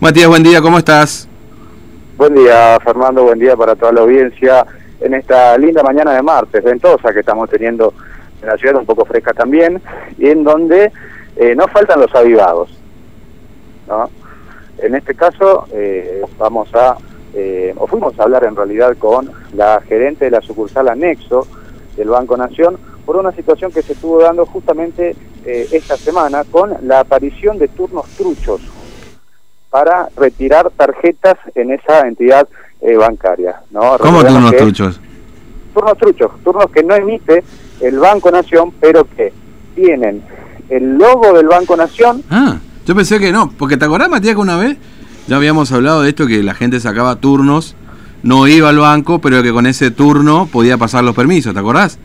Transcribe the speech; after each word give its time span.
Matías, 0.00 0.28
buen 0.28 0.44
día, 0.44 0.62
¿cómo 0.62 0.78
estás? 0.78 1.26
Buen 2.16 2.32
día, 2.32 2.78
Fernando, 2.84 3.24
buen 3.24 3.40
día 3.40 3.56
para 3.56 3.74
toda 3.74 3.90
la 3.90 4.02
audiencia. 4.02 4.64
En 5.00 5.12
esta 5.12 5.58
linda 5.58 5.82
mañana 5.82 6.12
de 6.12 6.22
martes, 6.22 6.62
ventosa 6.62 7.12
que 7.12 7.18
estamos 7.18 7.50
teniendo 7.50 7.92
en 8.40 8.46
la 8.46 8.56
ciudad, 8.56 8.76
un 8.76 8.86
poco 8.86 9.04
fresca 9.04 9.32
también, 9.32 9.82
y 10.16 10.28
en 10.28 10.44
donde 10.44 10.92
eh, 11.34 11.56
no 11.56 11.66
faltan 11.66 12.00
los 12.00 12.14
avivados. 12.14 12.70
¿no? 13.88 14.08
En 14.78 14.94
este 14.94 15.16
caso, 15.16 15.66
eh, 15.72 16.22
vamos 16.38 16.72
a, 16.76 16.96
eh, 17.34 17.74
o 17.76 17.88
fuimos 17.88 18.16
a 18.20 18.22
hablar 18.22 18.44
en 18.44 18.54
realidad 18.54 18.96
con 18.98 19.32
la 19.52 19.80
gerente 19.80 20.26
de 20.26 20.30
la 20.30 20.40
sucursal 20.42 20.86
anexo 20.90 21.44
del 21.96 22.10
Banco 22.10 22.36
Nación 22.36 22.78
por 23.04 23.16
una 23.16 23.32
situación 23.32 23.72
que 23.72 23.82
se 23.82 23.94
estuvo 23.94 24.22
dando 24.22 24.46
justamente 24.46 25.16
esta 25.44 25.96
semana 25.96 26.44
con 26.44 26.76
la 26.82 27.00
aparición 27.00 27.58
de 27.58 27.68
turnos 27.68 28.06
truchos 28.18 28.60
para 29.70 30.08
retirar 30.16 30.70
tarjetas 30.70 31.36
en 31.54 31.72
esa 31.72 32.06
entidad 32.06 32.48
eh, 32.80 32.96
bancaria. 32.96 33.60
¿no? 33.70 33.98
¿Cómo 33.98 34.24
turnos 34.24 34.56
truchos? 34.56 35.00
Turnos 35.74 35.98
truchos, 35.98 36.30
turnos 36.42 36.66
que 36.70 36.82
no 36.82 36.94
emite 36.94 37.44
el 37.80 37.98
Banco 37.98 38.30
Nación, 38.30 38.72
pero 38.80 39.04
que 39.04 39.32
tienen 39.74 40.22
el 40.68 40.96
logo 40.96 41.32
del 41.32 41.46
Banco 41.46 41.76
Nación. 41.76 42.22
Ah, 42.30 42.58
yo 42.86 42.94
pensé 42.94 43.18
que 43.18 43.32
no, 43.32 43.52
porque 43.58 43.76
te 43.76 43.84
acordás, 43.84 44.08
Matías, 44.08 44.34
que 44.34 44.40
una 44.40 44.56
vez 44.56 44.76
ya 45.26 45.36
habíamos 45.36 45.70
hablado 45.72 46.02
de 46.02 46.10
esto, 46.10 46.26
que 46.26 46.42
la 46.42 46.54
gente 46.54 46.80
sacaba 46.80 47.16
turnos, 47.16 47.76
no 48.22 48.46
iba 48.48 48.68
al 48.68 48.78
banco, 48.78 49.20
pero 49.20 49.42
que 49.42 49.52
con 49.52 49.66
ese 49.66 49.90
turno 49.90 50.48
podía 50.50 50.78
pasar 50.78 51.04
los 51.04 51.14
permisos, 51.14 51.52
¿te 51.52 51.60
acordás? 51.60 51.98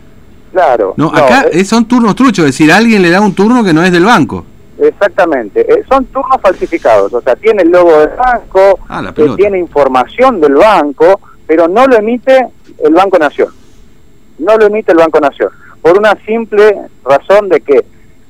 Claro. 0.52 0.94
No, 0.98 1.08
acá 1.08 1.46
eh, 1.52 1.66
son 1.66 1.86
turnos 1.86 2.16
truchos, 2.16 2.46
es 2.46 2.52
decir, 2.52 2.72
alguien 2.72 3.02
le 3.02 3.10
da 3.10 3.22
un 3.22 3.34
turno 3.34 3.64
que 3.64 3.74
no 3.74 3.84
es 3.84 3.92
del 3.92 4.06
banco. 4.06 4.46
Exactamente, 4.88 5.62
eh, 5.62 5.84
son 5.88 6.06
turnos 6.06 6.42
falsificados, 6.42 7.14
o 7.14 7.22
sea, 7.22 7.36
tiene 7.38 7.64
el 7.64 7.70
logo 7.70 8.00
del 8.00 8.10
banco, 8.10 8.80
ah, 8.90 9.14
tiene 9.38 9.58
información 9.58 10.42
del 10.42 10.56
banco, 10.56 11.22
pero 11.48 11.70
no 11.70 11.86
lo 11.88 11.96
emite 11.96 12.48
el 12.84 12.94
Banco 12.94 13.18
Nación. 13.18 13.50
No 14.40 14.58
lo 14.58 14.66
emite 14.66 14.92
el 14.92 14.98
Banco 14.98 15.22
Nación, 15.22 15.50
por 15.82 15.98
una 15.98 16.18
simple 16.26 16.76
razón 17.04 17.48
de 17.50 17.62
que 17.62 17.86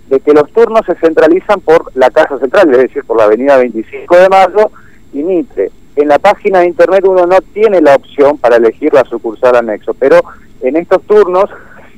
de 0.09 0.19
que 0.19 0.33
los 0.33 0.51
turnos 0.51 0.81
se 0.85 0.95
centralizan 0.95 1.59
por 1.61 1.89
la 1.95 2.11
Casa 2.11 2.37
Central, 2.37 2.69
es 2.71 2.77
decir, 2.77 3.03
por 3.03 3.17
la 3.17 3.23
Avenida 3.23 3.57
25 3.57 4.15
de 4.15 4.29
Mayo 4.29 4.71
y 5.11 5.23
Mitre. 5.23 5.71
En 5.95 6.07
la 6.07 6.19
página 6.19 6.59
de 6.59 6.67
internet 6.67 7.03
uno 7.07 7.25
no 7.25 7.37
tiene 7.53 7.81
la 7.81 7.95
opción 7.95 8.37
para 8.37 8.57
elegir 8.57 8.93
la 8.93 9.05
sucursal 9.05 9.55
anexo, 9.55 9.95
pero 9.95 10.21
en 10.61 10.75
estos 10.75 11.01
turnos 11.03 11.49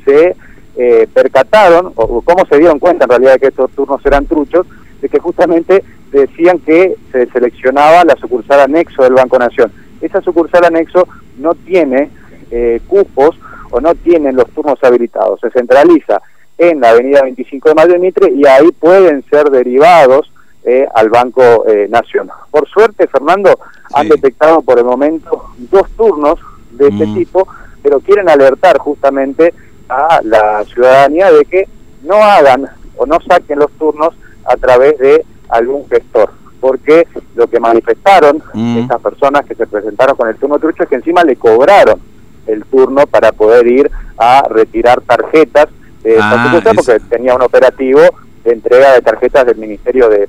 se 0.06 0.36
eh, 0.78 1.08
percataron, 1.14 1.94
o, 1.96 2.22
cómo 2.22 2.46
se 2.50 2.58
dieron 2.58 2.80
cuenta 2.80 3.06
en 3.06 3.10
realidad 3.10 3.34
de 3.34 3.40
que 3.40 3.48
estos 3.48 3.72
turnos 3.72 4.06
eran 4.06 4.26
truchos, 4.26 4.66
de 5.02 5.10
que 5.10 5.20
justamente 5.20 5.84
decían 6.12 6.60
que 6.60 6.96
se 7.12 7.28
seleccionaba 7.28 8.04
la 8.04 8.16
sucursal 8.16 8.62
anexo 8.62 9.04
del 9.04 9.14
Banco 9.14 9.38
Nación. 9.38 9.72
Esa 10.02 10.22
sucursal 10.22 10.66
anexo 10.66 11.08
no 11.38 11.56
tiene 11.56 12.10
eh, 12.52 12.80
cupos 12.88 13.38
o 13.72 13.82
no 13.82 13.96
tienen 13.96 14.36
los 14.36 14.50
turnos 14.52 14.82
habilitados, 14.84 15.40
se 15.42 15.50
centraliza 15.52 16.22
en 16.58 16.80
la 16.80 16.92
avenida 16.92 17.24
25 17.24 17.70
de 17.70 17.76
Mayo 17.76 17.94
de 17.94 18.00
Mitre 18.00 18.32
y 18.32 18.46
ahí 18.46 18.72
pueden 18.80 19.24
ser 19.30 19.50
derivados 19.50 20.32
eh, 20.64 20.88
al 20.96 21.10
Banco 21.10 21.66
eh, 21.68 21.88
Nación. 21.90 22.30
Por 22.50 22.68
suerte, 22.68 23.08
Fernando, 23.08 23.60
han 23.94 24.08
detectado 24.08 24.62
por 24.62 24.80
el 24.80 24.86
momento 24.86 25.50
dos 25.58 25.90
turnos 25.92 26.40
de 26.72 26.88
este 26.88 27.06
mm. 27.06 27.16
tipo, 27.16 27.48
pero 27.84 28.00
quieren 28.00 28.30
alertar 28.30 28.78
justamente 28.80 29.54
a 29.90 30.20
la 30.24 30.64
ciudadanía 30.66 31.32
de 31.32 31.46
que 31.46 31.68
no 32.04 32.16
hagan 32.16 32.68
o 32.98 33.06
no 33.06 33.18
saquen 33.28 33.60
los 33.60 33.72
turnos 33.74 34.14
a 34.46 34.56
través 34.56 34.98
de 35.00 35.26
algún 35.50 35.88
gestor, 35.90 36.32
porque 36.60 37.08
lo 37.36 37.48
que 37.48 37.60
manifestaron 37.60 38.42
mm. 38.54 38.80
estas 38.80 39.02
personas 39.02 39.46
que 39.46 39.56
se 39.56 39.68
presentaron 39.68 40.16
con 40.16 40.30
el 40.30 40.36
turno 40.36 40.60
trucho 40.60 40.84
es 40.84 40.90
que 40.90 40.96
encima 40.96 41.24
le 41.24 41.36
cobraron 41.36 42.00
el 42.48 42.64
turno 42.66 43.08
para 43.08 43.32
poder 43.32 43.68
ir 43.68 43.92
a 44.18 44.44
retirar 44.50 45.02
tarjetas 45.02 45.68
de 46.04 46.20
ah, 46.22 46.62
porque 46.76 47.00
tenía 47.10 47.36
un 47.36 47.42
operativo 47.42 48.00
de 48.44 48.52
entrega 48.52 48.94
de 48.94 49.02
tarjetas 49.02 49.46
del 49.46 49.58
Ministerio 49.58 50.10
de, 50.10 50.28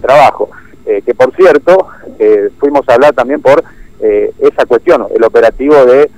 Trabajo, 0.00 0.48
eh, 0.86 1.02
que 1.04 1.14
por 1.14 1.34
cierto, 1.36 1.88
eh, 2.18 2.48
fuimos 2.58 2.88
a 2.88 2.94
hablar 2.94 3.12
también 3.12 3.42
por 3.42 3.62
eh, 4.00 4.32
esa 4.38 4.64
cuestión, 4.64 5.06
el 5.14 5.22
operativo 5.22 5.84
de 5.84 6.10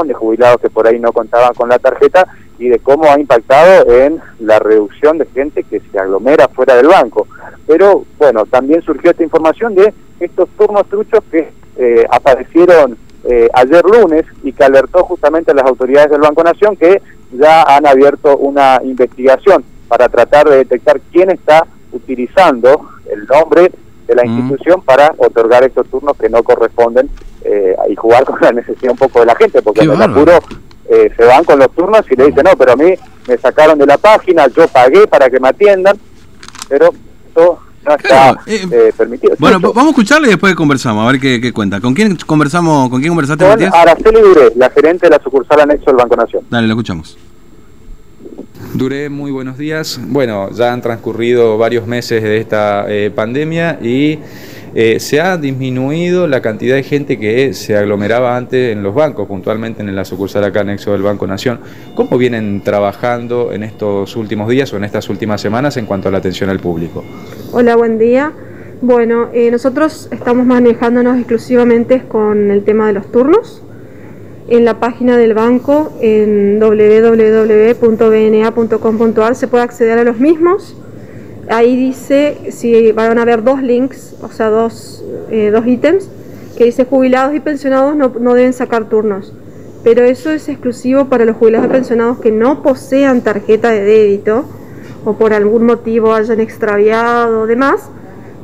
de 0.00 0.14
jubilados 0.14 0.60
que 0.60 0.70
por 0.70 0.86
ahí 0.86 0.98
no 0.98 1.12
contaban 1.12 1.54
con 1.54 1.68
la 1.68 1.78
tarjeta 1.78 2.26
y 2.58 2.68
de 2.68 2.78
cómo 2.78 3.10
ha 3.10 3.20
impactado 3.20 3.92
en 3.92 4.20
la 4.40 4.58
reducción 4.58 5.18
de 5.18 5.26
gente 5.26 5.64
que 5.64 5.80
se 5.80 5.98
aglomera 5.98 6.48
fuera 6.48 6.74
del 6.76 6.88
banco. 6.88 7.26
Pero 7.66 8.04
bueno, 8.18 8.46
también 8.46 8.82
surgió 8.82 9.10
esta 9.10 9.22
información 9.22 9.74
de 9.74 9.92
estos 10.20 10.48
turnos 10.50 10.86
truchos 10.88 11.20
que 11.30 11.50
eh, 11.76 12.06
aparecieron 12.10 12.96
eh, 13.24 13.48
ayer 13.52 13.84
lunes 13.84 14.24
y 14.42 14.52
que 14.52 14.64
alertó 14.64 15.04
justamente 15.04 15.50
a 15.50 15.54
las 15.54 15.66
autoridades 15.66 16.10
del 16.10 16.20
Banco 16.20 16.42
Nación 16.42 16.76
que 16.76 17.02
ya 17.32 17.62
han 17.62 17.86
abierto 17.86 18.36
una 18.36 18.80
investigación 18.82 19.64
para 19.88 20.08
tratar 20.08 20.48
de 20.48 20.56
detectar 20.56 21.00
quién 21.12 21.30
está 21.30 21.66
utilizando 21.92 22.88
el 23.10 23.26
nombre 23.26 23.70
de 24.06 24.14
la 24.14 24.24
mm. 24.24 24.26
institución 24.26 24.82
para 24.82 25.14
otorgar 25.18 25.64
estos 25.64 25.86
turnos 25.88 26.16
que 26.16 26.28
no 26.28 26.42
corresponden 26.42 27.10
eh, 27.44 27.76
y 27.88 27.96
jugar 27.96 28.24
con 28.24 28.38
la 28.40 28.52
necesidad 28.52 28.92
un 28.92 28.98
poco 28.98 29.20
de 29.20 29.26
la 29.26 29.34
gente, 29.34 29.62
porque 29.62 29.82
en 29.82 29.90
el 29.90 30.02
apuro 30.02 30.38
eh, 30.88 31.10
se 31.16 31.24
van 31.24 31.44
con 31.44 31.58
los 31.58 31.70
turnos 31.72 32.02
y 32.10 32.16
le 32.16 32.26
dicen, 32.26 32.44
no, 32.44 32.56
pero 32.56 32.72
a 32.72 32.76
mí 32.76 32.92
me 33.26 33.38
sacaron 33.38 33.78
de 33.78 33.86
la 33.86 33.98
página, 33.98 34.46
yo 34.48 34.68
pagué 34.68 35.06
para 35.06 35.28
que 35.30 35.40
me 35.40 35.48
atiendan, 35.48 35.96
pero 36.68 36.90
esto 37.26 37.58
no 37.84 37.94
está 37.94 38.38
eh, 38.46 38.92
permitido. 38.96 39.34
Bueno, 39.38 39.58
vamos 39.60 39.86
a 39.86 39.90
escucharle 39.90 40.28
y 40.28 40.30
después 40.32 40.54
conversamos, 40.54 41.06
a 41.06 41.12
ver 41.12 41.20
qué, 41.20 41.52
cuenta. 41.52 41.80
¿Con 41.80 41.94
quién 41.94 42.16
conversamos? 42.26 42.88
¿Con 42.90 43.00
quién 43.00 43.10
conversaste, 43.10 43.44
con 43.44 43.74
Araceli 43.74 44.20
Duré, 44.20 44.52
la 44.56 44.70
gerente 44.70 45.06
de 45.06 45.16
la 45.16 45.22
sucursal 45.22 45.60
anexo 45.60 45.86
del 45.86 45.96
Banco 45.96 46.16
Nación. 46.16 46.44
Dale, 46.50 46.66
lo 46.66 46.74
escuchamos. 46.74 47.18
Duré, 48.74 49.08
muy 49.08 49.32
buenos 49.32 49.58
días. 49.58 50.00
Bueno, 50.00 50.50
ya 50.52 50.72
han 50.72 50.80
transcurrido 50.80 51.58
varios 51.58 51.86
meses 51.86 52.22
de 52.22 52.38
esta 52.38 52.86
pandemia 53.14 53.78
y 53.82 54.18
eh, 54.74 55.00
se 55.00 55.20
ha 55.20 55.36
disminuido 55.36 56.26
la 56.26 56.40
cantidad 56.40 56.76
de 56.76 56.82
gente 56.82 57.18
que 57.18 57.52
se 57.52 57.76
aglomeraba 57.76 58.36
antes 58.36 58.72
en 58.72 58.82
los 58.82 58.94
bancos, 58.94 59.28
puntualmente 59.28 59.82
en 59.82 59.94
la 59.94 60.04
sucursal 60.04 60.44
acá 60.44 60.60
anexo 60.60 60.92
del 60.92 61.02
Banco 61.02 61.26
Nación. 61.26 61.60
¿Cómo 61.94 62.16
vienen 62.16 62.62
trabajando 62.62 63.52
en 63.52 63.64
estos 63.64 64.16
últimos 64.16 64.48
días 64.48 64.72
o 64.72 64.78
en 64.78 64.84
estas 64.84 65.10
últimas 65.10 65.42
semanas 65.42 65.76
en 65.76 65.84
cuanto 65.86 66.08
a 66.08 66.12
la 66.12 66.18
atención 66.18 66.48
al 66.48 66.60
público? 66.60 67.04
Hola, 67.52 67.76
buen 67.76 67.98
día. 67.98 68.32
Bueno, 68.80 69.28
eh, 69.32 69.50
nosotros 69.50 70.08
estamos 70.10 70.46
manejándonos 70.46 71.18
exclusivamente 71.18 72.04
con 72.08 72.50
el 72.50 72.64
tema 72.64 72.86
de 72.86 72.94
los 72.94 73.12
turnos. 73.12 73.62
En 74.48 74.64
la 74.64 74.80
página 74.80 75.16
del 75.16 75.34
banco, 75.34 75.92
en 76.00 76.58
www.bna.com.ar, 76.58 77.76
se 79.36 79.48
puede 79.48 79.64
acceder 79.64 79.98
a 79.98 80.04
los 80.04 80.18
mismos 80.18 80.74
ahí 81.48 81.76
dice 81.76 82.50
si 82.50 82.92
van 82.92 83.18
a 83.18 83.22
haber 83.22 83.42
dos 83.42 83.62
links, 83.62 84.14
o 84.22 84.28
sea, 84.28 84.48
dos, 84.48 85.04
eh, 85.30 85.50
dos 85.50 85.66
ítems, 85.66 86.08
que 86.56 86.64
dice 86.64 86.84
jubilados 86.84 87.34
y 87.34 87.40
pensionados 87.40 87.96
no, 87.96 88.12
no, 88.20 88.34
deben 88.34 88.52
sacar 88.52 88.88
turnos. 88.88 89.32
Pero 89.84 90.04
eso 90.04 90.30
es 90.30 90.48
exclusivo 90.48 91.06
para 91.06 91.24
los 91.24 91.36
jubilados 91.36 91.66
y 91.66 91.70
pensionados 91.70 92.18
que 92.18 92.30
no 92.30 92.62
posean 92.62 93.22
tarjeta 93.22 93.70
de 93.70 93.82
débito 93.82 94.44
o 95.04 95.14
por 95.14 95.32
algún 95.32 95.64
motivo 95.66 96.14
hayan 96.14 96.40
extraviado 96.40 97.40
o 97.40 97.46
demás, 97.46 97.88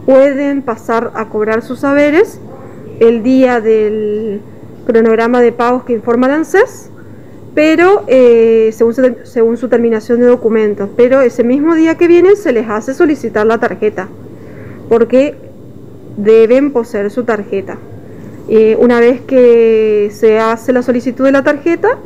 pueden 0.06 0.62
pasar 0.62 1.12
a 1.14 1.28
cobrar 1.28 1.62
sus 1.62 1.80
saberes 1.80 2.40
el 2.98 3.22
día 3.22 3.60
del 3.60 4.40
cronograma 4.86 5.40
de 5.40 5.52
pagos 5.52 5.84
que 5.84 5.92
informa 5.92 6.26
el 6.26 6.32
ANSES 6.32 6.90
pero 7.58 8.04
eh, 8.06 8.70
según, 8.72 9.56
su, 9.56 9.68
terminación 9.68 10.20
de 10.20 10.26
documentos. 10.26 10.88
Pero 10.96 11.22
ese 11.22 11.42
mismo 11.42 11.74
día 11.74 11.96
que 11.96 12.06
vienen 12.06 12.36
se 12.36 12.52
les 12.52 12.68
hace 12.70 12.94
solicitar 12.94 13.44
la 13.46 13.58
tarjeta, 13.58 14.06
porque 14.88 15.34
deben 16.16 16.70
poseer 16.70 17.10
su 17.10 17.24
tarjeta. 17.24 17.76
Eh, 18.48 18.76
una 18.78 19.00
vez 19.00 19.22
que 19.22 20.08
se 20.12 20.38
hace 20.38 20.72
la 20.72 20.84
solicitud 20.84 21.24
de 21.24 21.32
la 21.32 21.42
tarjeta, 21.42 21.98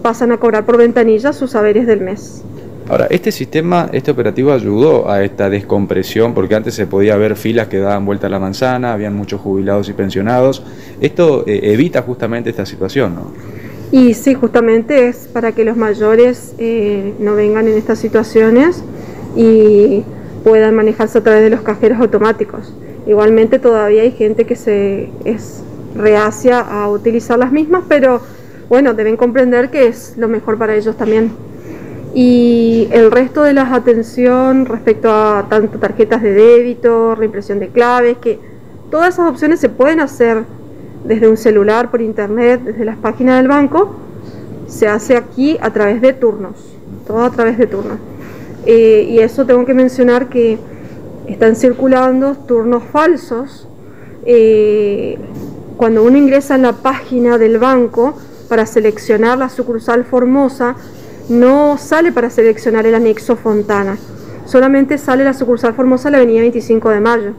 pasan 0.00 0.30
a 0.30 0.36
cobrar 0.36 0.64
por 0.64 0.76
ventanilla 0.76 1.32
sus 1.32 1.50
saberes 1.50 1.88
del 1.88 2.00
mes. 2.00 2.44
Ahora, 2.88 3.08
este 3.10 3.32
sistema, 3.32 3.88
este 3.92 4.12
operativo 4.12 4.52
ayudó 4.52 5.10
a 5.10 5.24
esta 5.24 5.50
descompresión, 5.50 6.34
porque 6.34 6.54
antes 6.54 6.74
se 6.74 6.86
podía 6.86 7.16
ver 7.16 7.34
filas 7.34 7.66
que 7.66 7.80
daban 7.80 8.06
vuelta 8.06 8.28
a 8.28 8.30
la 8.30 8.38
manzana, 8.38 8.92
habían 8.92 9.16
muchos 9.16 9.40
jubilados 9.40 9.88
y 9.88 9.92
pensionados. 9.92 10.62
Esto 11.00 11.42
eh, 11.48 11.72
evita 11.72 12.02
justamente 12.02 12.50
esta 12.50 12.64
situación, 12.64 13.16
¿no? 13.16 13.53
Y 13.94 14.14
sí, 14.14 14.34
justamente 14.34 15.06
es 15.06 15.28
para 15.32 15.52
que 15.52 15.64
los 15.64 15.76
mayores 15.76 16.52
eh, 16.58 17.14
no 17.20 17.36
vengan 17.36 17.68
en 17.68 17.78
estas 17.78 18.00
situaciones 18.00 18.82
y 19.36 20.02
puedan 20.42 20.74
manejarse 20.74 21.18
a 21.18 21.22
través 21.22 21.42
de 21.44 21.50
los 21.50 21.60
cajeros 21.60 22.00
automáticos. 22.00 22.74
Igualmente 23.06 23.60
todavía 23.60 24.02
hay 24.02 24.10
gente 24.10 24.46
que 24.46 24.56
se 24.56 25.10
es 25.24 25.62
reacia 25.94 26.58
a 26.58 26.90
utilizar 26.90 27.38
las 27.38 27.52
mismas, 27.52 27.84
pero 27.88 28.20
bueno, 28.68 28.94
deben 28.94 29.16
comprender 29.16 29.70
que 29.70 29.86
es 29.86 30.14
lo 30.16 30.26
mejor 30.26 30.58
para 30.58 30.74
ellos 30.74 30.96
también. 30.96 31.30
Y 32.14 32.88
el 32.90 33.12
resto 33.12 33.44
de 33.44 33.52
las 33.52 33.72
atención 33.72 34.66
respecto 34.66 35.08
a 35.08 35.46
tanto 35.48 35.78
tarjetas 35.78 36.20
de 36.20 36.32
débito, 36.32 37.14
reimpresión 37.14 37.60
de 37.60 37.68
claves, 37.68 38.16
que 38.18 38.40
todas 38.90 39.14
esas 39.14 39.30
opciones 39.30 39.60
se 39.60 39.68
pueden 39.68 40.00
hacer 40.00 40.42
desde 41.04 41.28
un 41.28 41.36
celular, 41.36 41.90
por 41.90 42.00
internet, 42.00 42.62
desde 42.64 42.84
las 42.84 42.96
páginas 42.96 43.38
del 43.38 43.48
banco. 43.48 43.94
Se 44.66 44.88
hace 44.88 45.16
aquí 45.16 45.58
a 45.60 45.72
través 45.72 46.00
de 46.00 46.12
turnos, 46.12 46.56
todo 47.06 47.22
a 47.22 47.30
través 47.30 47.58
de 47.58 47.66
turnos. 47.66 47.98
Eh, 48.66 49.06
y 49.10 49.18
eso 49.18 49.44
tengo 49.44 49.64
que 49.64 49.74
mencionar 49.74 50.28
que 50.28 50.58
están 51.26 51.56
circulando 51.56 52.34
turnos 52.34 52.82
falsos. 52.84 53.68
Eh, 54.24 55.18
cuando 55.76 56.02
uno 56.02 56.16
ingresa 56.16 56.54
en 56.54 56.62
la 56.62 56.72
página 56.72 57.36
del 57.36 57.58
banco 57.58 58.14
para 58.48 58.64
seleccionar 58.66 59.38
la 59.38 59.48
sucursal 59.48 60.04
Formosa, 60.04 60.76
no 61.28 61.76
sale 61.78 62.12
para 62.12 62.30
seleccionar 62.30 62.86
el 62.86 62.94
anexo 62.94 63.36
Fontana, 63.36 63.96
solamente 64.44 64.98
sale 64.98 65.24
la 65.24 65.32
sucursal 65.32 65.74
Formosa 65.74 66.10
la 66.10 66.18
avenida 66.18 66.40
25 66.40 66.90
de 66.90 67.00
Mayo. 67.00 67.32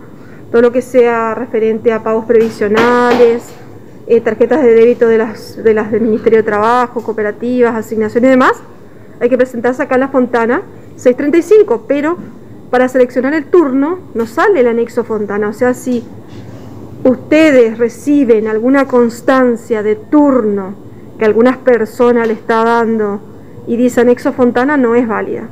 Todo 0.56 0.62
lo 0.62 0.72
que 0.72 0.82
sea 0.82 1.36
referente 1.36 1.92
a 1.92 2.02
pagos 2.02 2.24
previsionales, 2.24 3.44
eh, 4.08 4.22
tarjetas 4.22 4.64
de 4.64 4.74
débito 4.74 5.06
de 5.06 5.18
las, 5.18 5.62
de 5.62 5.74
las 5.74 5.92
del 5.92 6.04
Ministerio 6.04 6.38
de 6.38 6.44
Trabajo, 6.44 7.04
cooperativas, 7.04 7.76
asignaciones 7.76 8.30
y 8.30 8.32
demás, 8.32 8.54
hay 9.20 9.28
que 9.28 9.36
presentarse 9.36 9.84
acá 9.84 9.96
en 9.96 10.00
la 10.00 10.08
Fontana 10.08 10.62
635, 10.96 11.84
pero 11.90 12.18
para 12.72 12.88
seleccionar 12.88 13.34
el 13.34 13.48
turno 13.48 14.00
no 14.14 14.26
sale 14.28 14.62
el 14.62 14.68
anexo 14.68 15.04
Fontana, 15.04 15.50
o 15.50 15.52
sea, 15.52 15.74
si 15.74 16.06
ustedes 17.04 17.78
reciben 17.78 18.48
alguna 18.48 18.88
constancia 18.88 19.84
de 19.84 19.98
turno 19.98 20.74
que 21.20 21.26
algunas 21.26 21.58
personas 21.58 22.30
le 22.30 22.34
está 22.34 22.64
dando 22.64 23.20
y 23.68 23.76
dice 23.76 24.00
anexo 24.00 24.32
Fontana, 24.32 24.78
no 24.78 24.96
es 24.96 25.06
válida. 25.06 25.50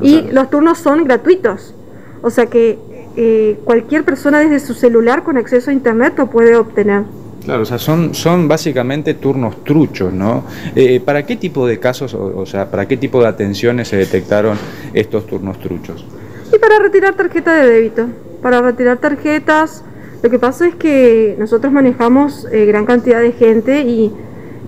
Y 0.00 0.32
los 0.32 0.50
turnos 0.50 0.78
son 0.78 1.04
gratuitos, 1.04 1.76
o 2.22 2.30
sea 2.30 2.46
que 2.46 2.90
eh, 3.16 3.58
cualquier 3.64 4.04
persona 4.04 4.40
desde 4.40 4.60
su 4.60 4.74
celular 4.74 5.22
con 5.22 5.36
acceso 5.36 5.70
a 5.70 5.72
internet 5.72 6.14
lo 6.16 6.28
puede 6.28 6.56
obtener. 6.56 7.04
Claro, 7.44 7.62
o 7.62 7.64
sea, 7.64 7.78
son, 7.78 8.14
son 8.14 8.46
básicamente 8.46 9.14
turnos 9.14 9.64
truchos, 9.64 10.12
¿no? 10.12 10.44
Eh, 10.76 11.00
¿Para 11.04 11.26
qué 11.26 11.36
tipo 11.36 11.66
de 11.66 11.80
casos, 11.80 12.14
o, 12.14 12.46
sea, 12.46 12.70
para 12.70 12.86
qué 12.86 12.96
tipo 12.96 13.20
de 13.20 13.26
atenciones 13.26 13.88
se 13.88 13.96
detectaron 13.96 14.56
estos 14.94 15.26
turnos 15.26 15.58
truchos? 15.58 16.06
Y 16.54 16.58
para 16.58 16.78
retirar 16.78 17.14
tarjeta 17.14 17.54
de 17.54 17.68
débito, 17.68 18.06
para 18.42 18.60
retirar 18.60 18.98
tarjetas, 18.98 19.84
lo 20.22 20.30
que 20.30 20.38
pasa 20.38 20.68
es 20.68 20.76
que 20.76 21.34
nosotros 21.38 21.72
manejamos 21.72 22.46
eh, 22.52 22.64
gran 22.66 22.86
cantidad 22.86 23.20
de 23.20 23.32
gente 23.32 23.80
y 23.82 24.12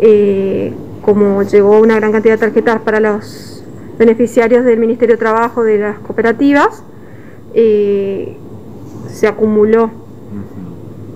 eh, 0.00 0.72
como 1.02 1.44
llegó 1.44 1.78
una 1.78 1.94
gran 1.94 2.10
cantidad 2.10 2.34
de 2.34 2.38
tarjetas 2.38 2.80
para 2.80 2.98
los 2.98 3.62
beneficiarios 3.98 4.64
del 4.64 4.80
Ministerio 4.80 5.14
de 5.14 5.18
Trabajo 5.20 5.62
de 5.62 5.78
las 5.78 5.98
cooperativas, 6.00 6.82
se 7.54 9.28
acumuló 9.28 9.90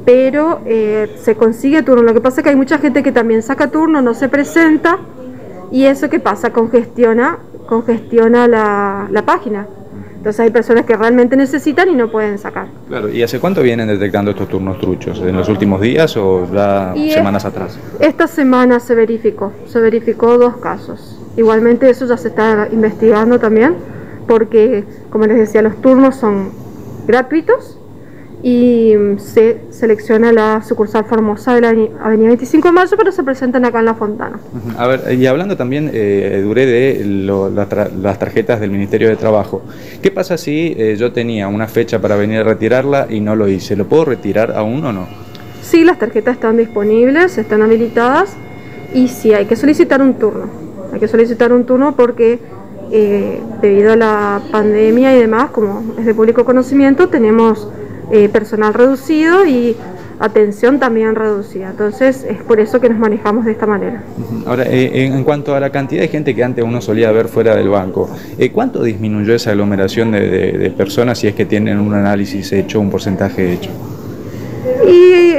pero 0.09 0.63
eh, 0.65 1.17
se 1.21 1.35
consigue 1.35 1.83
turno. 1.83 2.03
Lo 2.03 2.15
que 2.15 2.23
pasa 2.23 2.41
es 2.41 2.45
que 2.45 2.49
hay 2.49 2.57
mucha 2.57 2.79
gente 2.79 3.03
que 3.03 3.13
también 3.13 3.43
saca 3.43 3.71
turno, 3.71 4.01
no 4.01 4.15
se 4.15 4.31
presenta 4.31 4.97
y 5.71 5.85
eso 5.85 6.09
que 6.09 6.19
pasa, 6.19 6.51
congestiona, 6.51 7.41
congestiona 7.67 8.49
la, 8.49 9.07
la 9.11 9.23
página. 9.27 9.67
Entonces 10.17 10.41
hay 10.41 10.51
personas 10.51 10.87
que 10.87 10.97
realmente 10.97 11.37
necesitan 11.37 11.91
y 11.91 11.95
no 11.95 12.11
pueden 12.11 12.39
sacar. 12.39 12.69
Claro, 12.89 13.11
¿y 13.11 13.23
hace 13.23 13.39
cuánto 13.39 13.61
vienen 13.61 13.87
detectando 13.87 14.31
estos 14.31 14.49
turnos 14.49 14.81
truchos? 14.81 15.21
¿En 15.21 15.37
los 15.37 15.47
últimos 15.51 15.83
días 15.83 16.17
o 16.17 16.49
ya 16.55 16.95
semanas 17.11 17.45
atrás? 17.45 17.79
Esta 18.01 18.27
semana 18.29 18.81
se 18.81 18.95
verificó, 18.95 19.53
se 19.67 19.79
verificó 19.79 20.39
dos 20.39 20.57
casos. 20.57 21.21
Igualmente 21.37 21.91
eso 21.91 22.07
ya 22.07 22.17
se 22.17 22.29
está 22.29 22.67
investigando 22.73 23.39
también, 23.39 23.77
porque 24.29 24.85
como 25.11 25.27
les 25.27 25.39
decía, 25.39 25.63
los 25.63 25.81
turnos 25.81 26.15
son 26.15 26.51
gratuitos 27.07 27.79
y 28.43 28.95
se 29.17 29.59
selecciona 29.71 30.33
la 30.33 30.63
sucursal 30.63 31.05
Formosa 31.05 31.55
de 31.55 31.61
la 31.61 31.69
Avenida 31.71 32.29
25 32.29 32.69
de 32.69 32.73
Mayo, 32.73 32.97
pero 32.97 33.11
se 33.11 33.25
presentan 33.25 33.65
acá 33.65 33.81
en 33.81 33.87
La 33.87 33.95
Fontana. 33.95 34.39
A 34.77 34.87
ver, 34.87 35.13
y 35.19 35.27
hablando 35.27 35.57
también, 35.57 35.91
eh, 35.93 36.41
Duré, 36.45 36.67
de 36.67 37.05
las 38.01 38.19
tarjetas 38.19 38.61
del 38.61 38.71
Ministerio 38.71 39.09
de 39.09 39.17
Trabajo, 39.17 39.63
¿qué 40.01 40.13
pasa 40.13 40.37
si 40.37 40.75
eh, 40.79 40.95
yo 40.97 41.13
tenía 41.13 41.49
una 41.49 41.67
fecha 41.67 42.01
para 42.01 42.15
venir 42.15 42.41
a 42.41 42.45
retirarla 42.45 43.09
y 43.11 43.21
no 43.21 43.35
lo 43.35 43.49
hice? 43.49 43.75
¿Lo 43.75 43.87
puedo 43.87 44.05
retirar 44.05 44.53
aún 44.53 44.85
o 44.85 44.93
no? 44.93 45.09
Sí, 45.63 45.85
las 45.85 45.99
tarjetas 45.99 46.35
están 46.35 46.57
disponibles, 46.57 47.37
están 47.39 47.63
habilitadas 47.63 48.37
y 48.95 49.09
sí, 49.09 49.35
hay 49.35 49.47
que 49.47 49.57
solicitar 49.57 50.01
un 50.01 50.15
turno. 50.15 50.47
Hay 50.93 51.01
que 51.01 51.09
solicitar 51.09 51.53
un 51.53 51.65
turno 51.65 51.95
porque 51.97 52.39
eh, 52.91 53.41
debido 53.61 53.93
a 53.93 53.97
la 53.97 54.41
pandemia 54.51 55.15
y 55.17 55.21
demás, 55.21 55.51
como 55.51 55.83
es 55.99 56.07
de 56.07 56.15
público 56.15 56.45
conocimiento, 56.45 57.09
tenemos 57.09 57.69
eh, 58.11 58.29
personal 58.29 58.75
reducido 58.75 59.47
y 59.47 59.77
atención 60.21 60.79
también 60.79 61.15
reducida. 61.15 61.71
Entonces 61.71 62.25
es 62.29 62.43
por 62.43 62.61
eso 62.61 62.81
que 62.81 62.89
nos 62.89 62.99
manejamos 62.99 63.45
de 63.45 63.53
esta 63.53 63.67
manera. 63.67 64.03
Ahora, 64.47 64.65
eh, 64.65 65.07
en 65.07 65.25
cuanto 65.25 65.55
a 65.55 65.61
la 65.61 65.71
cantidad 65.71 66.03
de 66.03 66.09
gente 66.09 66.35
que 66.35 66.43
antes 66.43 66.65
uno 66.65 66.81
solía 66.81 67.11
ver 67.13 67.29
fuera 67.29 67.55
del 67.55 67.69
banco, 67.69 68.09
eh, 68.39 68.51
¿cuánto 68.51 68.83
disminuyó 68.83 69.35
esa 69.35 69.51
aglomeración 69.51 70.13
de, 70.13 70.73
personas 70.77 71.19
si 71.19 71.27
es 71.27 71.35
que 71.35 71.45
tienen 71.45 71.79
un 71.79 71.95
análisis 71.95 72.53
hecho, 72.53 72.81
un 72.81 72.91
porcentaje 72.91 73.53
hecho? 73.53 73.71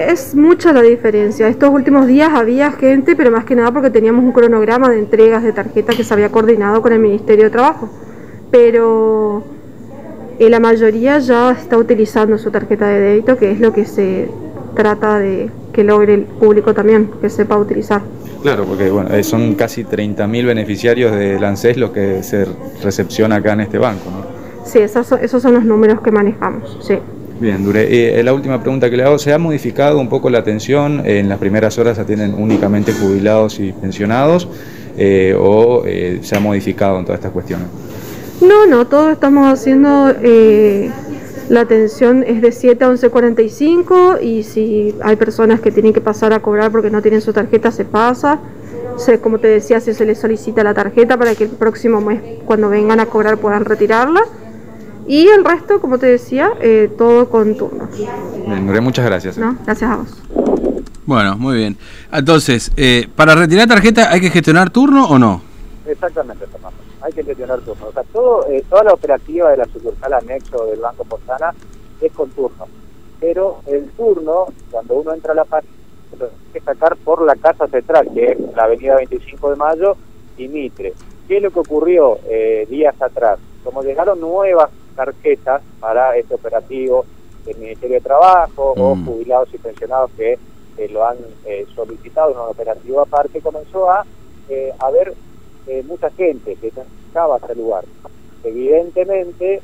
Es 0.09 0.33
mucha 0.33 0.73
la 0.73 0.81
diferencia. 0.81 1.47
Estos 1.47 1.69
últimos 1.69 2.07
días 2.07 2.31
había 2.33 2.71
gente, 2.71 3.15
pero 3.15 3.29
más 3.29 3.45
que 3.45 3.56
nada 3.56 3.71
porque 3.71 3.91
teníamos 3.91 4.23
un 4.23 4.31
cronograma 4.31 4.89
de 4.89 4.97
entregas 4.97 5.44
de 5.44 5.53
tarjetas 5.53 5.95
que 5.95 6.03
se 6.03 6.11
había 6.11 6.29
coordinado 6.29 6.81
con 6.81 6.94
el 6.94 7.00
Ministerio 7.00 7.44
de 7.44 7.50
Trabajo. 7.51 7.88
Pero 8.50 9.44
la 10.39 10.59
mayoría 10.59 11.19
ya 11.19 11.51
está 11.51 11.77
utilizando 11.77 12.39
su 12.39 12.50
tarjeta 12.50 12.88
de 12.88 13.00
débito, 13.00 13.38
que 13.38 13.51
es 13.51 13.59
lo 13.59 13.71
que 13.71 13.85
se 13.85 14.31
trata 14.73 15.19
de 15.19 15.51
que 15.73 15.83
logre 15.83 16.15
el 16.15 16.23
público 16.23 16.73
también, 16.73 17.12
que 17.21 17.29
sepa 17.29 17.59
utilizar. 17.59 18.01
Claro, 18.41 18.65
porque 18.65 18.89
bueno, 18.89 19.13
eh, 19.13 19.23
son 19.23 19.53
casi 19.53 19.83
30.000 19.83 20.44
beneficiarios 20.44 21.12
de 21.12 21.35
ANSES 21.35 21.77
los 21.77 21.91
que 21.91 22.23
se 22.23 22.47
recepciona 22.81 23.35
acá 23.35 23.53
en 23.53 23.62
este 23.62 23.77
banco, 23.77 24.09
¿no? 24.09 24.65
Sí, 24.65 24.79
esos 24.79 25.05
son, 25.05 25.19
esos 25.21 25.39
son 25.39 25.53
los 25.53 25.65
números 25.65 26.01
que 26.01 26.12
manejamos, 26.12 26.79
sí. 26.81 26.97
Bien, 27.39 27.63
Dure. 27.63 28.19
Eh, 28.19 28.21
la 28.21 28.33
última 28.33 28.62
pregunta 28.62 28.89
que 28.89 28.97
le 28.97 29.03
hago, 29.03 29.18
¿se 29.18 29.31
ha 29.31 29.38
modificado 29.38 29.97
un 30.00 30.09
poco 30.09 30.30
la 30.30 30.39
atención? 30.39 31.01
En 31.06 31.30
las 31.30 31.39
primeras 31.39 31.77
horas 31.77 31.97
atienden 31.97 32.33
únicamente 32.33 32.91
jubilados 32.91 33.62
y 33.62 33.71
pensionados 33.71 34.50
eh, 34.97 35.33
o 35.39 35.83
se 36.21 36.36
ha 36.36 36.39
modificado 36.41 37.00
en 37.00 37.06
todas 37.06 37.19
estas 37.19 37.31
cuestiones? 37.31 37.68
No, 38.41 38.65
no, 38.65 38.88
todos 38.88 39.13
estamos 39.13 39.51
haciendo, 39.51 40.13
eh, 40.21 40.91
la 41.47 41.62
atención 41.62 42.24
es 42.27 42.41
de 42.41 42.51
7 42.51 42.83
a 42.83 42.89
11.45 42.89 44.21
y 44.21 44.44
si 44.44 44.95
hay 45.01 45.15
personas 45.15 45.62
que 45.62 45.72
tienen 45.72 45.93
que 45.93 46.01
pasar 46.01 46.34
a 46.34 46.41
cobrar 46.41 46.72
porque 46.72 46.89
no 46.89 47.01
tienen 47.01 47.22
su 47.22 47.31
tarjeta, 47.31 47.72
se 47.72 47.86
pasa. 47.86 48.39
Se, 48.98 49.19
como 49.19 49.39
te 49.39 49.48
decía, 49.48 49.79
se 49.79 50.05
les 50.05 50.19
solicita 50.19 50.62
la 50.62 50.74
tarjeta 50.74 51.15
para 51.15 51.36
que 51.36 51.46
el 51.46 51.51
próximo 51.51 52.01
mes, 52.01 52.22
cuando 52.46 52.67
vengan 52.67 53.00
a 53.00 53.05
cobrar, 53.05 53.38
puedan 53.38 53.63
retirarla. 53.63 54.22
Y 55.10 55.28
el 55.28 55.44
resto, 55.44 55.82
como 55.82 55.98
te 55.98 56.06
decía, 56.06 56.51
eh, 56.62 56.88
todo 56.96 57.32
con 57.32 57.58
turnos. 57.58 57.89
Bien, 57.98 58.84
muchas 58.84 59.04
gracias. 59.06 59.39
No, 59.39 59.58
gracias 59.66 59.89
a 59.89 59.96
vos. 59.96 60.22
Bueno, 61.08 61.36
muy 61.36 61.58
bien. 61.58 61.78
Entonces, 62.12 62.72
eh, 62.78 63.10
¿para 63.16 63.34
retirar 63.34 63.68
tarjeta 63.68 64.12
hay 64.12 64.22
que 64.22 64.30
gestionar 64.30 64.70
turno 64.70 65.08
o 65.08 65.18
no? 65.18 65.42
Exactamente, 65.88 66.46
Fernando 66.46 66.78
hay 67.01 67.12
que 67.12 67.24
gestionar 67.24 67.60
turnos. 67.62 67.89
O 67.89 67.92
sea, 67.92 68.04
todo, 68.13 68.48
eh, 68.50 68.63
toda 68.70 68.84
la 68.84 68.94
operativa 68.94 69.50
de 69.50 69.58
la 69.58 69.66
sucursal 69.66 70.13
anexo 70.13 70.68
del 70.68 70.80
Banco 70.80 71.04
Postana 71.06 71.56
es 72.01 72.12
con 72.12 72.30
turno. 72.30 72.68
Pero 73.20 73.62
el 73.66 73.89
turno, 73.89 74.46
cuando 74.70 74.94
uno 74.94 75.16
entra 75.16 75.32
a 75.32 75.36
la 75.36 75.46
página, 75.46 75.74
lo 76.20 76.28
tiene 76.28 76.54
que 76.54 76.60
sacar 76.60 76.96
por 76.98 77.25
la 77.25 77.36
casa 77.36 77.68
central, 77.68 78.10
que 78.13 78.34
es 78.34 78.38
la 78.56 78.66
avenida 78.66 78.96
25 78.98 79.50
de 79.50 79.56
Mayo 79.56 79.98
y 80.38 80.48
Mitre. 80.48 80.94
¿Qué 81.28 81.38
es 81.38 81.44
lo 81.44 81.50
que 81.50 81.62
ocurrió 81.62 82.20
eh, 82.30 82.68
días 82.70 83.01
atrás? 83.01 83.39
Como 83.63 83.82
llegaron 83.82 84.20
nuevas 84.20 84.70
tarjetas 85.06 85.62
para 85.79 86.18
este 86.18 86.36
operativo 86.36 87.06
del 87.46 87.58
Ministerio 87.58 87.96
de 87.96 88.01
Trabajo 88.01 88.74
o 88.75 88.96
mm. 88.96 89.06
jubilados 89.06 89.50
y 89.53 89.58
pensionados 89.58 90.12
que 90.18 90.38
eh, 90.77 90.89
lo 90.89 91.06
han 91.06 91.18
solicitado 91.74 92.32
en 92.32 92.38
un 92.38 92.50
operativo 92.50 93.00
aparte, 93.01 93.41
comenzó 93.41 93.89
a 93.89 94.06
haber 94.79 95.13
eh, 95.68 95.84
mucha 95.88 96.10
gente 96.10 96.56
que 96.56 96.72
estaba 97.08 97.36
hasta 97.36 97.53
el 97.53 97.60
lugar. 97.60 97.86
Evidentemente, 98.44 99.62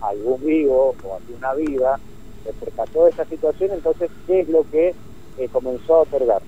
algún 0.00 0.44
vivo 0.44 0.94
o 1.04 1.14
alguna 1.14 1.52
vida 1.54 2.00
se 2.44 2.52
percató 2.54 3.04
de 3.04 3.10
esta 3.10 3.24
situación, 3.26 3.70
entonces, 3.72 4.10
¿qué 4.26 4.40
es 4.40 4.48
lo 4.48 4.64
que 4.70 4.94
eh, 5.38 5.48
comenzó 5.52 5.96
a 5.96 6.00
otorgar? 6.00 6.42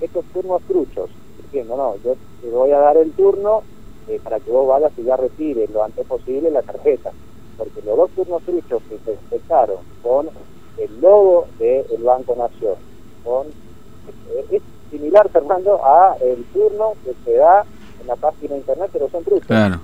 Estos 0.00 0.24
turnos 0.32 0.62
truchos, 0.62 1.10
diciendo, 1.42 1.76
no, 1.76 1.96
yo 2.02 2.16
te 2.40 2.48
voy 2.48 2.70
a 2.70 2.78
dar 2.78 2.96
el 2.96 3.12
turno 3.12 3.62
eh, 4.08 4.18
para 4.24 4.40
que 4.40 4.50
vos 4.50 4.66
vayas 4.66 4.92
y 4.96 5.04
ya 5.04 5.16
retires 5.16 5.70
lo 5.70 5.84
antes 5.84 6.06
posible 6.06 6.50
la 6.50 6.62
tarjeta, 6.62 7.12
porque 7.60 7.82
los 7.86 7.94
dos 7.94 8.10
turnos 8.12 8.42
truchos 8.42 8.82
que 8.88 8.96
se 9.04 9.10
detectaron 9.10 9.76
con 10.02 10.28
el 10.78 11.00
logo 11.02 11.46
del 11.58 12.02
Banco 12.02 12.34
Nación, 12.34 12.74
con, 13.22 13.48
es 14.50 14.62
similar, 14.90 15.28
Fernando, 15.28 15.78
a 15.84 16.16
el 16.22 16.42
turno 16.54 16.94
que 17.04 17.12
se 17.22 17.36
da 17.36 17.66
en 18.00 18.06
la 18.06 18.16
página 18.16 18.54
de 18.54 18.60
internet, 18.60 18.88
pero 18.90 19.10
son 19.10 19.22
trucos. 19.24 19.46
Claro. 19.46 19.80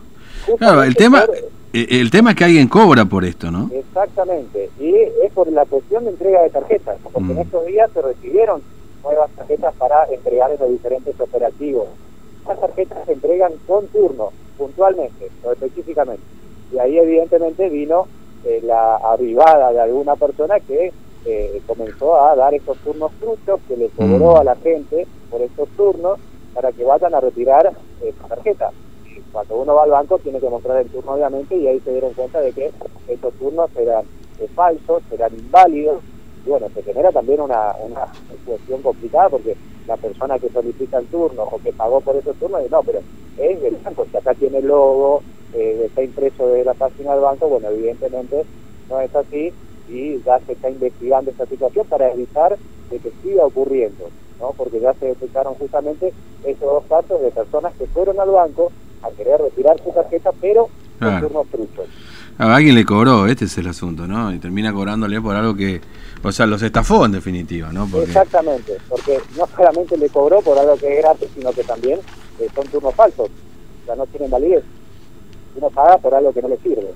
Claro, 0.58 0.82
el 0.82 0.94
tema, 0.94 1.26
Eh, 1.72 2.00
el 2.00 2.10
tema 2.10 2.30
es 2.30 2.36
que 2.36 2.44
alguien 2.44 2.68
cobra 2.68 3.04
por 3.04 3.24
esto, 3.26 3.50
¿no? 3.50 3.68
Exactamente, 3.74 4.70
y 4.80 4.94
es 4.94 5.32
por 5.34 5.52
la 5.52 5.66
cuestión 5.66 6.04
de 6.04 6.10
entrega 6.10 6.42
de 6.42 6.48
tarjetas, 6.48 6.96
porque 7.02 7.18
en 7.18 7.36
mm. 7.36 7.40
estos 7.40 7.66
días 7.66 7.90
se 7.92 8.00
recibieron 8.00 8.62
nuevas 9.02 9.30
tarjetas 9.32 9.74
para 9.74 10.04
entregar 10.04 10.50
en 10.52 10.58
los 10.58 10.70
diferentes 10.70 11.20
operativos. 11.20 11.88
Las 12.48 12.58
tarjetas 12.58 13.04
se 13.04 13.12
entregan 13.12 13.52
con 13.66 13.86
turno, 13.88 14.30
puntualmente 14.56 15.28
o 15.44 15.52
específicamente. 15.52 16.22
Y 16.72 16.78
ahí 16.78 16.98
evidentemente 16.98 17.68
vino 17.68 18.06
eh, 18.44 18.60
la 18.62 18.96
arribada 18.96 19.72
de 19.72 19.80
alguna 19.80 20.16
persona 20.16 20.60
que 20.60 20.92
eh, 21.24 21.60
comenzó 21.66 22.20
a 22.20 22.36
dar 22.36 22.54
estos 22.54 22.78
turnos 22.78 23.10
truchos 23.18 23.60
que 23.66 23.76
le 23.76 23.88
cobró 23.88 24.34
mm. 24.34 24.36
a 24.36 24.44
la 24.44 24.56
gente 24.56 25.06
por 25.28 25.42
estos 25.42 25.68
turnos 25.70 26.18
para 26.54 26.72
que 26.72 26.84
vayan 26.84 27.14
a 27.14 27.20
retirar 27.20 27.72
eh, 28.02 28.14
tarjeta. 28.28 28.70
Cuando 29.32 29.56
uno 29.56 29.74
va 29.74 29.82
al 29.82 29.90
banco 29.90 30.18
tiene 30.18 30.40
que 30.40 30.48
mostrar 30.48 30.78
el 30.78 30.88
turno 30.88 31.12
obviamente 31.12 31.56
y 31.56 31.66
ahí 31.66 31.80
se 31.80 31.90
dieron 31.90 32.12
cuenta 32.14 32.40
de 32.40 32.52
que 32.52 32.70
estos 33.08 33.34
turnos 33.34 33.70
eran 33.76 34.04
eh, 34.38 34.48
falsos, 34.54 35.02
eran 35.10 35.34
inválidos 35.34 36.02
y 36.46 36.50
bueno, 36.50 36.68
se 36.72 36.82
genera 36.82 37.10
también 37.10 37.40
una, 37.40 37.74
una 37.82 38.06
cuestión 38.46 38.80
complicada 38.82 39.28
porque 39.28 39.56
la 39.86 39.96
persona 39.96 40.38
que 40.38 40.48
solicita 40.48 40.98
el 40.98 41.06
turno 41.06 41.42
o 41.42 41.58
que 41.58 41.72
pagó 41.72 42.00
por 42.00 42.16
esos 42.16 42.36
turnos 42.36 42.62
dice, 42.62 42.74
no, 42.74 42.82
pero 42.82 43.00
es 43.38 43.60
del 43.60 43.76
banco, 43.76 44.06
si 44.10 44.16
acá 44.16 44.32
tiene 44.34 44.58
el 44.58 44.66
logo, 44.66 45.22
eh, 45.54 45.82
está 45.86 46.02
impreso 46.02 46.48
de 46.48 46.64
la 46.64 46.74
página 46.74 47.12
del 47.12 47.20
banco, 47.20 47.48
bueno, 47.48 47.68
evidentemente 47.68 48.44
no 48.88 49.00
es 49.00 49.14
así 49.14 49.52
y 49.88 50.20
ya 50.22 50.40
se 50.40 50.52
está 50.52 50.70
investigando 50.70 51.30
esta 51.30 51.46
situación 51.46 51.86
para 51.86 52.12
evitar 52.12 52.56
de 52.90 52.98
que 52.98 53.12
siga 53.22 53.44
ocurriendo, 53.44 54.08
¿no? 54.40 54.52
porque 54.56 54.80
ya 54.80 54.92
se 54.94 55.06
detectaron 55.06 55.54
justamente 55.54 56.12
esos 56.44 56.60
dos 56.60 56.84
casos 56.88 57.20
de 57.20 57.30
personas 57.30 57.74
que 57.74 57.86
fueron 57.86 58.18
al 58.20 58.30
banco 58.30 58.72
a 59.02 59.10
querer 59.10 59.40
retirar 59.40 59.76
su 59.82 59.90
tarjeta, 59.92 60.32
pero 60.40 60.68
con 60.98 61.20
turnos 61.20 61.46
truchos. 61.48 61.86
A 62.38 62.54
alguien 62.54 62.74
le 62.74 62.84
cobró, 62.84 63.26
este 63.26 63.46
es 63.46 63.56
el 63.58 63.66
asunto, 63.66 64.06
¿no? 64.06 64.32
Y 64.32 64.38
termina 64.38 64.72
cobrándole 64.72 65.20
por 65.20 65.36
algo 65.36 65.54
que, 65.54 65.80
o 66.22 66.32
sea, 66.32 66.44
los 66.44 66.60
estafó 66.62 67.06
en 67.06 67.12
definitiva, 67.12 67.72
¿no? 67.72 67.88
Exactamente, 68.02 68.76
porque 68.88 69.18
no 69.38 69.46
solamente 69.56 69.96
le 69.96 70.08
cobró 70.10 70.42
por 70.42 70.58
algo 70.58 70.76
que 70.76 70.98
es 70.98 71.02
gratis, 71.02 71.28
sino 71.34 71.50
que 71.52 71.64
también 71.64 71.98
eh, 72.40 72.48
son 72.54 72.66
turnos 72.66 72.94
falsos, 72.94 73.28
o 73.28 73.86
sea, 73.86 73.94
no 73.96 74.06
tienen 74.06 74.30
validez. 74.30 74.64
Uno 75.56 75.70
paga 75.70 75.98
por 75.98 76.14
algo 76.14 76.32
que 76.32 76.42
no 76.42 76.48
le 76.48 76.58
sirve. 76.58 76.92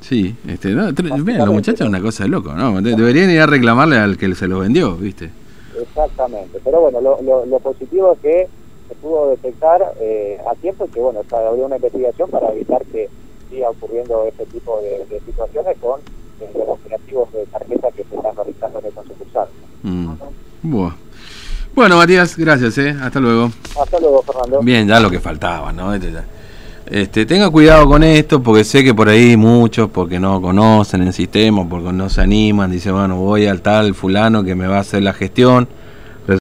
Sí, 0.00 0.36
este, 0.46 0.70
no, 0.70 0.92
mira, 1.24 1.46
los 1.46 1.54
muchachos 1.54 1.88
una 1.88 2.00
cosa 2.00 2.24
de 2.24 2.30
loco, 2.30 2.52
¿no? 2.52 2.80
Deberían 2.82 3.30
ir 3.30 3.40
a 3.40 3.46
reclamarle 3.46 3.96
al 3.96 4.18
que 4.18 4.34
se 4.34 4.46
lo 4.46 4.58
vendió, 4.58 4.96
¿viste? 4.96 5.30
Exactamente, 5.80 6.60
pero 6.62 6.82
bueno, 6.82 7.00
lo, 7.00 7.22
lo, 7.22 7.46
lo 7.46 7.58
positivo 7.58 8.12
es 8.12 8.18
que 8.20 8.48
se 8.88 8.94
pudo 8.96 9.30
detectar 9.30 9.94
eh, 10.00 10.38
a 10.46 10.54
tiempo 10.56 10.86
y 10.86 10.88
que, 10.90 11.00
bueno, 11.00 11.20
se 11.28 11.34
abrió 11.34 11.66
una 11.66 11.76
investigación 11.76 12.30
para 12.30 12.52
evitar 12.52 12.84
que 12.86 13.08
siga 13.50 13.70
ocurriendo 13.70 14.24
este 14.26 14.44
tipo 14.46 14.80
de, 14.80 15.20
situaciones 15.24 15.76
con 15.80 16.00
eh, 16.40 16.50
los 16.54 16.68
operativos 16.68 17.32
de 17.32 17.46
tarjeta 17.46 17.90
que 17.92 18.04
se 18.04 18.16
están 18.16 18.36
realizando 18.36 18.78
en 18.80 18.86
esta 18.86 19.02
sucursal. 19.04 19.48
Mm. 19.82 20.14
Bueno, 21.74 21.96
Matías, 21.96 22.36
gracias, 22.36 22.78
¿eh? 22.78 22.96
Hasta 23.00 23.20
luego. 23.20 23.50
Hasta 23.80 23.98
luego, 24.00 24.22
Fernando. 24.22 24.60
Bien, 24.60 24.86
ya 24.86 25.00
lo 25.00 25.10
que 25.10 25.18
faltaba, 25.18 25.72
¿no? 25.72 25.94
Este, 25.94 26.12
este, 26.86 27.24
tenga 27.24 27.50
cuidado 27.50 27.88
con 27.88 28.02
esto 28.02 28.42
porque 28.42 28.64
sé 28.64 28.84
que 28.84 28.94
por 28.94 29.08
ahí 29.08 29.36
muchos, 29.36 29.88
porque 29.90 30.20
no 30.20 30.40
conocen 30.40 31.02
el 31.02 31.12
sistema, 31.12 31.66
porque 31.68 31.92
no 31.92 32.10
se 32.10 32.20
animan, 32.20 32.70
dicen, 32.70 32.92
bueno, 32.92 33.16
voy 33.16 33.46
al 33.46 33.62
tal 33.62 33.94
fulano 33.94 34.44
que 34.44 34.54
me 34.54 34.66
va 34.66 34.76
a 34.76 34.80
hacer 34.80 35.02
la 35.02 35.12
gestión 35.12 35.68